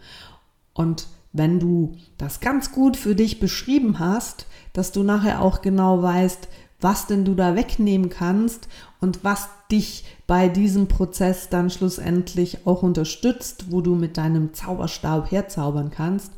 Und 0.73 1.09
wenn 1.33 1.59
du 1.59 1.97
das 2.19 2.41
ganz 2.41 2.73
gut 2.73 2.97
für 2.97 3.15
dich 3.15 3.41
beschrieben 3.41 3.99
hast, 3.99 4.47
dass 4.73 4.93
du 4.93 5.03
nachher 5.03 5.41
auch 5.43 5.63
genau 5.63 6.03
weißt, 6.03 6.49
was 6.81 7.07
denn 7.07 7.25
du 7.25 7.35
da 7.35 7.55
wegnehmen 7.55 8.11
kannst 8.11 8.69
und 9.01 9.25
was 9.25 9.49
dich 9.71 10.05
bei 10.27 10.49
diesem 10.49 10.89
Prozess 10.89 11.49
dann 11.49 11.71
schlussendlich 11.71 12.67
auch 12.67 12.83
unterstützt, 12.83 13.67
wo 13.71 13.81
du 13.81 13.95
mit 13.95 14.17
deinem 14.17 14.53
Zauberstab 14.53 15.31
herzaubern 15.31 15.91
kannst, 15.91 16.33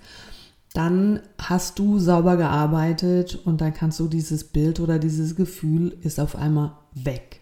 dann 0.74 1.20
hast 1.40 1.78
du 1.78 1.98
sauber 1.98 2.36
gearbeitet 2.36 3.40
und 3.44 3.60
dann 3.60 3.72
kannst 3.72 4.00
du 4.00 4.08
dieses 4.08 4.44
Bild 4.44 4.80
oder 4.80 4.98
dieses 4.98 5.36
Gefühl 5.36 5.96
ist 6.02 6.20
auf 6.20 6.36
einmal 6.36 6.72
weg. 6.92 7.40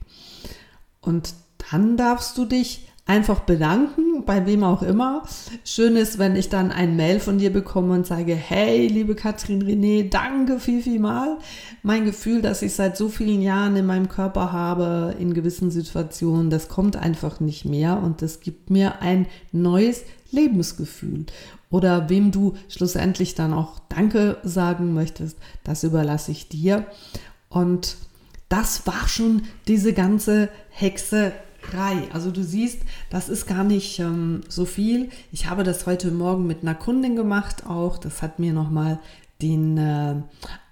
Und 1.00 1.34
dann 1.70 1.96
darfst 1.96 2.36
du 2.38 2.44
dich 2.44 2.91
einfach 3.04 3.40
bedanken, 3.40 4.24
bei 4.24 4.46
wem 4.46 4.62
auch 4.62 4.82
immer. 4.82 5.24
Schön 5.64 5.96
ist, 5.96 6.18
wenn 6.18 6.36
ich 6.36 6.48
dann 6.48 6.70
ein 6.70 6.94
Mail 6.96 7.18
von 7.18 7.38
dir 7.38 7.52
bekomme 7.52 7.94
und 7.94 8.06
sage, 8.06 8.34
hey, 8.34 8.86
liebe 8.86 9.14
Katrin 9.14 9.62
René, 9.62 10.08
danke 10.08 10.60
viel, 10.60 10.82
viel 10.82 11.00
mal. 11.00 11.38
Mein 11.82 12.04
Gefühl, 12.04 12.42
das 12.42 12.62
ich 12.62 12.74
seit 12.74 12.96
so 12.96 13.08
vielen 13.08 13.42
Jahren 13.42 13.74
in 13.76 13.86
meinem 13.86 14.08
Körper 14.08 14.52
habe, 14.52 15.16
in 15.18 15.34
gewissen 15.34 15.70
Situationen, 15.70 16.48
das 16.48 16.68
kommt 16.68 16.96
einfach 16.96 17.40
nicht 17.40 17.64
mehr 17.64 18.00
und 18.00 18.22
das 18.22 18.40
gibt 18.40 18.70
mir 18.70 19.02
ein 19.02 19.26
neues 19.50 20.04
Lebensgefühl. 20.30 21.26
Oder 21.70 22.08
wem 22.08 22.30
du 22.30 22.54
schlussendlich 22.68 23.34
dann 23.34 23.52
auch 23.52 23.80
Danke 23.88 24.36
sagen 24.44 24.94
möchtest, 24.94 25.38
das 25.64 25.82
überlasse 25.82 26.30
ich 26.30 26.48
dir. 26.48 26.86
Und 27.48 27.96
das 28.48 28.86
war 28.86 29.08
schon 29.08 29.42
diese 29.66 29.92
ganze 29.92 30.50
Hexe 30.68 31.32
drei. 31.70 32.08
Also 32.12 32.30
du 32.30 32.42
siehst, 32.42 32.80
das 33.10 33.28
ist 33.28 33.46
gar 33.46 33.64
nicht 33.64 33.98
ähm, 33.98 34.42
so 34.48 34.64
viel. 34.64 35.10
Ich 35.30 35.48
habe 35.48 35.62
das 35.62 35.86
heute 35.86 36.10
Morgen 36.10 36.46
mit 36.46 36.62
einer 36.62 36.74
Kundin 36.74 37.16
gemacht 37.16 37.66
auch. 37.66 37.98
Das 37.98 38.22
hat 38.22 38.38
mir 38.38 38.52
nochmal 38.52 38.98
den 39.40 39.76
äh, 39.76 40.14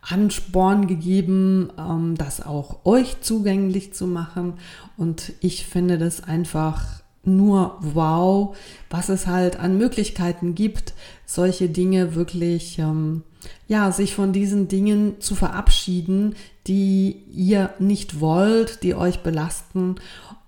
Ansporn 0.02 0.86
gegeben, 0.86 1.70
ähm, 1.78 2.14
das 2.16 2.44
auch 2.44 2.84
euch 2.84 3.20
zugänglich 3.20 3.92
zu 3.92 4.06
machen. 4.06 4.54
Und 4.96 5.32
ich 5.40 5.66
finde 5.66 5.98
das 5.98 6.22
einfach 6.22 7.00
nur 7.22 7.76
wow, 7.80 8.56
was 8.88 9.08
es 9.08 9.26
halt 9.26 9.58
an 9.58 9.76
Möglichkeiten 9.76 10.54
gibt, 10.54 10.94
solche 11.26 11.68
Dinge 11.68 12.14
wirklich, 12.14 12.78
ähm, 12.78 13.22
ja, 13.68 13.92
sich 13.92 14.14
von 14.14 14.32
diesen 14.32 14.68
Dingen 14.68 15.20
zu 15.20 15.34
verabschieden, 15.34 16.34
die 16.66 17.22
ihr 17.32 17.74
nicht 17.78 18.20
wollt, 18.20 18.82
die 18.82 18.94
euch 18.94 19.22
belasten 19.22 19.96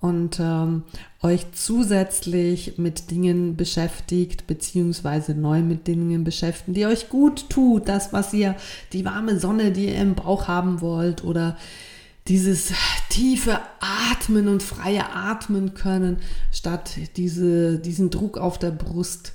und 0.03 0.41
ähm, 0.41 0.83
euch 1.23 1.47
zusätzlich 1.53 2.77
mit 2.77 3.13
Dingen 3.13 3.57
beschäftigt, 3.57 4.49
beziehungsweise 4.49 5.33
neu 5.33 5.63
mit 5.63 5.87
Dingen 5.87 6.25
beschäftigt, 6.25 6.77
die 6.77 6.87
euch 6.87 7.09
gut 7.09 7.49
tut, 7.49 7.89
das, 7.89 8.13
was 8.13 8.35
ihr, 8.35 8.57
die 8.93 9.05
warme 9.05 9.39
Sonne, 9.39 9.71
die 9.71 9.87
ihr 9.87 9.97
im 9.97 10.17
Bauch 10.17 10.49
haben 10.49 10.81
wollt 10.81 11.23
oder 11.23 11.57
dieses 12.27 12.73
tiefe 13.11 13.61
Atmen 14.11 14.49
und 14.49 14.65
freie 14.65 15.15
Atmen 15.15 15.75
können, 15.75 16.17
statt 16.51 16.97
diese, 17.17 17.79
diesen 17.79 18.11
Druck 18.11 18.39
auf 18.39 18.59
der 18.59 18.73
Brust, 18.73 19.35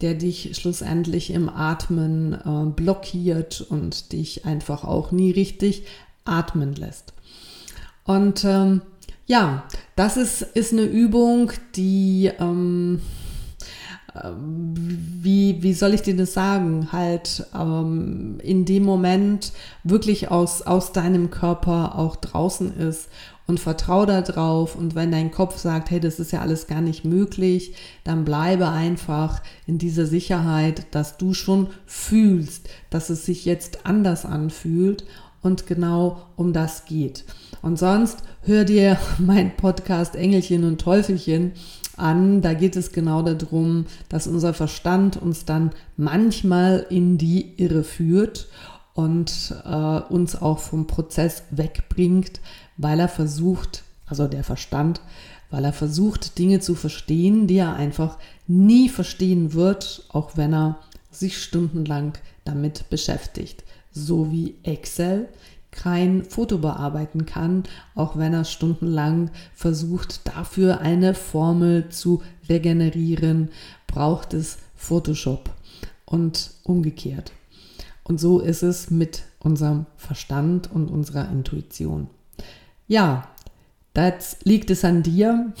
der 0.00 0.14
dich 0.14 0.56
schlussendlich 0.56 1.32
im 1.32 1.48
Atmen 1.48 2.34
äh, 2.34 2.70
blockiert 2.70 3.66
und 3.68 4.12
dich 4.12 4.44
einfach 4.44 4.84
auch 4.84 5.10
nie 5.10 5.32
richtig 5.32 5.86
atmen 6.24 6.72
lässt. 6.76 7.14
Und 8.04 8.44
ähm, 8.44 8.82
ja, 9.26 9.64
das 9.96 10.16
ist, 10.16 10.42
ist 10.42 10.72
eine 10.72 10.84
Übung, 10.84 11.52
die, 11.76 12.30
ähm, 12.38 13.00
äh, 14.14 14.30
wie, 14.36 15.62
wie 15.62 15.72
soll 15.72 15.94
ich 15.94 16.02
dir 16.02 16.16
das 16.16 16.34
sagen, 16.34 16.92
halt 16.92 17.46
ähm, 17.54 18.38
in 18.42 18.64
dem 18.64 18.84
Moment 18.84 19.52
wirklich 19.82 20.30
aus, 20.30 20.62
aus 20.62 20.92
deinem 20.92 21.30
Körper 21.30 21.98
auch 21.98 22.16
draußen 22.16 22.76
ist 22.76 23.08
und 23.46 23.60
vertrau 23.60 24.06
da 24.06 24.22
drauf. 24.22 24.76
Und 24.76 24.94
wenn 24.94 25.10
dein 25.10 25.30
Kopf 25.30 25.58
sagt, 25.58 25.90
hey, 25.90 26.00
das 26.00 26.18
ist 26.18 26.32
ja 26.32 26.40
alles 26.40 26.66
gar 26.66 26.80
nicht 26.80 27.04
möglich, 27.04 27.74
dann 28.04 28.24
bleibe 28.24 28.68
einfach 28.68 29.42
in 29.66 29.78
dieser 29.78 30.06
Sicherheit, 30.06 30.86
dass 30.94 31.16
du 31.16 31.34
schon 31.34 31.68
fühlst, 31.86 32.68
dass 32.90 33.10
es 33.10 33.24
sich 33.24 33.44
jetzt 33.44 33.86
anders 33.86 34.24
anfühlt 34.24 35.04
und 35.44 35.66
genau 35.66 36.22
um 36.36 36.52
das 36.52 36.86
geht. 36.86 37.24
Und 37.62 37.78
sonst 37.78 38.24
hör 38.42 38.64
dir 38.64 38.98
mein 39.18 39.56
Podcast 39.56 40.16
Engelchen 40.16 40.64
und 40.64 40.80
Teufelchen 40.80 41.52
an. 41.96 42.42
Da 42.42 42.54
geht 42.54 42.76
es 42.76 42.92
genau 42.92 43.22
darum, 43.22 43.86
dass 44.08 44.26
unser 44.26 44.54
Verstand 44.54 45.16
uns 45.20 45.44
dann 45.44 45.70
manchmal 45.96 46.86
in 46.88 47.18
die 47.18 47.52
Irre 47.58 47.84
führt 47.84 48.48
und 48.94 49.54
äh, 49.64 50.00
uns 50.12 50.34
auch 50.40 50.58
vom 50.58 50.86
Prozess 50.86 51.44
wegbringt, 51.50 52.40
weil 52.76 52.98
er 52.98 53.08
versucht, 53.08 53.84
also 54.06 54.26
der 54.26 54.44
Verstand, 54.44 55.02
weil 55.50 55.64
er 55.64 55.72
versucht, 55.72 56.38
Dinge 56.38 56.60
zu 56.60 56.74
verstehen, 56.74 57.46
die 57.46 57.58
er 57.58 57.74
einfach 57.74 58.18
nie 58.46 58.88
verstehen 58.88 59.52
wird, 59.52 60.04
auch 60.08 60.36
wenn 60.36 60.54
er 60.54 60.78
sich 61.10 61.40
stundenlang 61.40 62.14
damit 62.44 62.88
beschäftigt 62.88 63.62
so 63.94 64.30
wie 64.30 64.56
Excel 64.62 65.28
kein 65.70 66.24
Foto 66.24 66.58
bearbeiten 66.58 67.26
kann, 67.26 67.64
auch 67.94 68.16
wenn 68.16 68.32
er 68.32 68.44
stundenlang 68.44 69.30
versucht, 69.54 70.26
dafür 70.28 70.80
eine 70.80 71.14
Formel 71.14 71.88
zu 71.88 72.22
regenerieren, 72.48 73.48
braucht 73.86 74.34
es 74.34 74.58
Photoshop 74.76 75.50
und 76.04 76.50
umgekehrt. 76.62 77.32
Und 78.04 78.20
so 78.20 78.38
ist 78.40 78.62
es 78.62 78.90
mit 78.90 79.22
unserem 79.40 79.86
Verstand 79.96 80.70
und 80.70 80.90
unserer 80.90 81.28
Intuition. 81.30 82.08
Ja, 82.86 83.28
das 83.94 84.36
liegt 84.44 84.70
es 84.70 84.84
an 84.84 85.02
dir. 85.02 85.52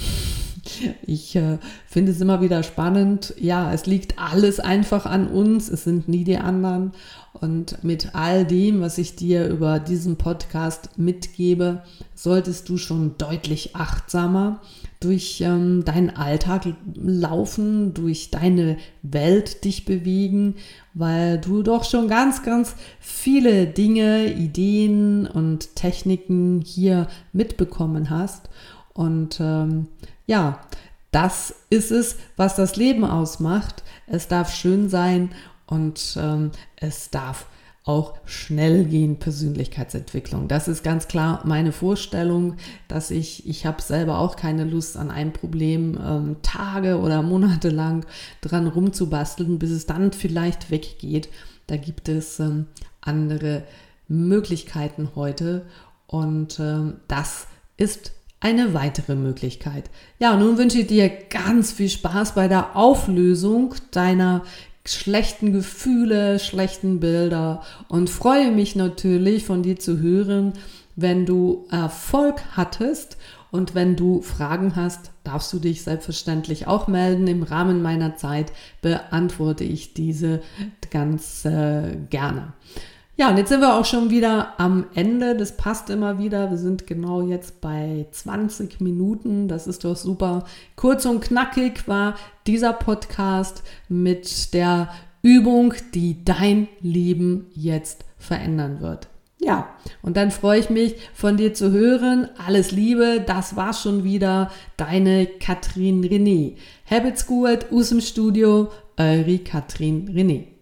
Ich 1.06 1.36
äh, 1.36 1.58
finde 1.86 2.12
es 2.12 2.20
immer 2.20 2.40
wieder 2.40 2.62
spannend. 2.62 3.34
Ja, 3.38 3.72
es 3.72 3.86
liegt 3.86 4.18
alles 4.18 4.60
einfach 4.60 5.06
an 5.06 5.28
uns. 5.28 5.68
Es 5.68 5.84
sind 5.84 6.08
nie 6.08 6.24
die 6.24 6.38
anderen. 6.38 6.92
Und 7.32 7.82
mit 7.82 8.14
all 8.14 8.44
dem, 8.44 8.80
was 8.80 8.96
ich 8.96 9.16
dir 9.16 9.48
über 9.48 9.80
diesen 9.80 10.16
Podcast 10.16 10.90
mitgebe, 10.96 11.82
solltest 12.14 12.68
du 12.68 12.76
schon 12.76 13.16
deutlich 13.18 13.74
achtsamer 13.74 14.60
durch 15.00 15.42
ähm, 15.42 15.84
deinen 15.84 16.10
Alltag 16.10 16.62
laufen, 16.94 17.92
durch 17.92 18.30
deine 18.30 18.78
Welt 19.02 19.64
dich 19.64 19.84
bewegen, 19.84 20.54
weil 20.94 21.38
du 21.38 21.62
doch 21.62 21.84
schon 21.84 22.08
ganz, 22.08 22.42
ganz 22.42 22.76
viele 23.00 23.66
Dinge, 23.66 24.32
Ideen 24.32 25.26
und 25.26 25.74
Techniken 25.74 26.62
hier 26.64 27.08
mitbekommen 27.32 28.08
hast. 28.08 28.48
Und 28.94 29.38
ähm, 29.40 29.88
ja, 30.26 30.60
das 31.10 31.54
ist 31.70 31.92
es, 31.92 32.16
was 32.36 32.56
das 32.56 32.76
Leben 32.76 33.04
ausmacht. 33.04 33.84
Es 34.06 34.26
darf 34.28 34.52
schön 34.52 34.88
sein 34.88 35.30
und 35.66 36.18
ähm, 36.20 36.50
es 36.76 37.10
darf 37.10 37.46
auch 37.84 38.14
schnell 38.24 38.86
gehen, 38.86 39.18
Persönlichkeitsentwicklung. 39.18 40.48
Das 40.48 40.68
ist 40.68 40.82
ganz 40.82 41.06
klar 41.06 41.42
meine 41.44 41.70
Vorstellung, 41.70 42.56
dass 42.88 43.10
ich, 43.10 43.46
ich 43.46 43.66
habe 43.66 43.82
selber 43.82 44.18
auch 44.18 44.36
keine 44.36 44.64
Lust 44.64 44.96
an 44.96 45.10
einem 45.10 45.34
Problem 45.34 45.98
ähm, 46.02 46.36
Tage 46.42 46.98
oder 46.98 47.22
Monate 47.22 47.68
lang 47.68 48.06
dran 48.40 48.66
rumzubasteln, 48.66 49.58
bis 49.58 49.70
es 49.70 49.84
dann 49.84 50.12
vielleicht 50.12 50.70
weggeht. 50.70 51.28
Da 51.66 51.76
gibt 51.76 52.08
es 52.08 52.40
ähm, 52.40 52.66
andere 53.02 53.64
Möglichkeiten 54.08 55.10
heute 55.14 55.66
und 56.06 56.58
ähm, 56.58 57.00
das 57.06 57.46
ist 57.76 58.12
eine 58.44 58.74
weitere 58.74 59.14
Möglichkeit. 59.14 59.84
Ja, 60.18 60.36
nun 60.36 60.58
wünsche 60.58 60.80
ich 60.80 60.86
dir 60.86 61.08
ganz 61.08 61.72
viel 61.72 61.88
Spaß 61.88 62.34
bei 62.34 62.46
der 62.46 62.76
Auflösung 62.76 63.74
deiner 63.90 64.42
schlechten 64.84 65.54
Gefühle, 65.54 66.38
schlechten 66.38 67.00
Bilder 67.00 67.62
und 67.88 68.10
freue 68.10 68.50
mich 68.50 68.76
natürlich 68.76 69.46
von 69.46 69.62
dir 69.62 69.78
zu 69.78 69.98
hören, 69.98 70.52
wenn 70.94 71.24
du 71.24 71.64
Erfolg 71.70 72.42
hattest 72.52 73.16
und 73.50 73.74
wenn 73.74 73.96
du 73.96 74.20
Fragen 74.20 74.76
hast, 74.76 75.10
darfst 75.22 75.50
du 75.54 75.58
dich 75.58 75.82
selbstverständlich 75.82 76.66
auch 76.66 76.86
melden. 76.86 77.26
Im 77.26 77.44
Rahmen 77.44 77.80
meiner 77.80 78.16
Zeit 78.16 78.52
beantworte 78.82 79.64
ich 79.64 79.94
diese 79.94 80.42
ganz 80.90 81.46
äh, 81.46 81.96
gerne. 82.10 82.52
Ja, 83.16 83.30
und 83.30 83.36
jetzt 83.36 83.48
sind 83.48 83.60
wir 83.60 83.74
auch 83.74 83.84
schon 83.84 84.10
wieder 84.10 84.58
am 84.58 84.86
Ende. 84.94 85.36
Das 85.36 85.56
passt 85.56 85.88
immer 85.88 86.18
wieder. 86.18 86.50
Wir 86.50 86.58
sind 86.58 86.88
genau 86.88 87.22
jetzt 87.22 87.60
bei 87.60 88.06
20 88.10 88.80
Minuten. 88.80 89.46
Das 89.46 89.68
ist 89.68 89.84
doch 89.84 89.94
super. 89.94 90.44
Kurz 90.74 91.06
und 91.06 91.20
knackig 91.20 91.86
war 91.86 92.16
dieser 92.48 92.72
Podcast 92.72 93.62
mit 93.88 94.52
der 94.52 94.88
Übung, 95.22 95.74
die 95.94 96.24
dein 96.24 96.66
Leben 96.80 97.46
jetzt 97.54 98.04
verändern 98.18 98.80
wird. 98.80 99.06
Ja, 99.38 99.68
und 100.02 100.16
dann 100.16 100.32
freue 100.32 100.58
ich 100.58 100.70
mich 100.70 100.96
von 101.14 101.36
dir 101.36 101.54
zu 101.54 101.70
hören. 101.70 102.28
Alles 102.44 102.72
Liebe, 102.72 103.22
das 103.24 103.54
war 103.54 103.74
schon 103.74 104.02
wieder 104.02 104.50
deine 104.76 105.26
Katrin 105.26 106.02
René. 106.02 106.56
Habits 106.90 107.26
gut 107.26 107.66
aus 107.70 107.90
dem 107.90 108.00
Studio, 108.00 108.70
eure 108.96 109.38
Katrin 109.38 110.08
René. 110.08 110.53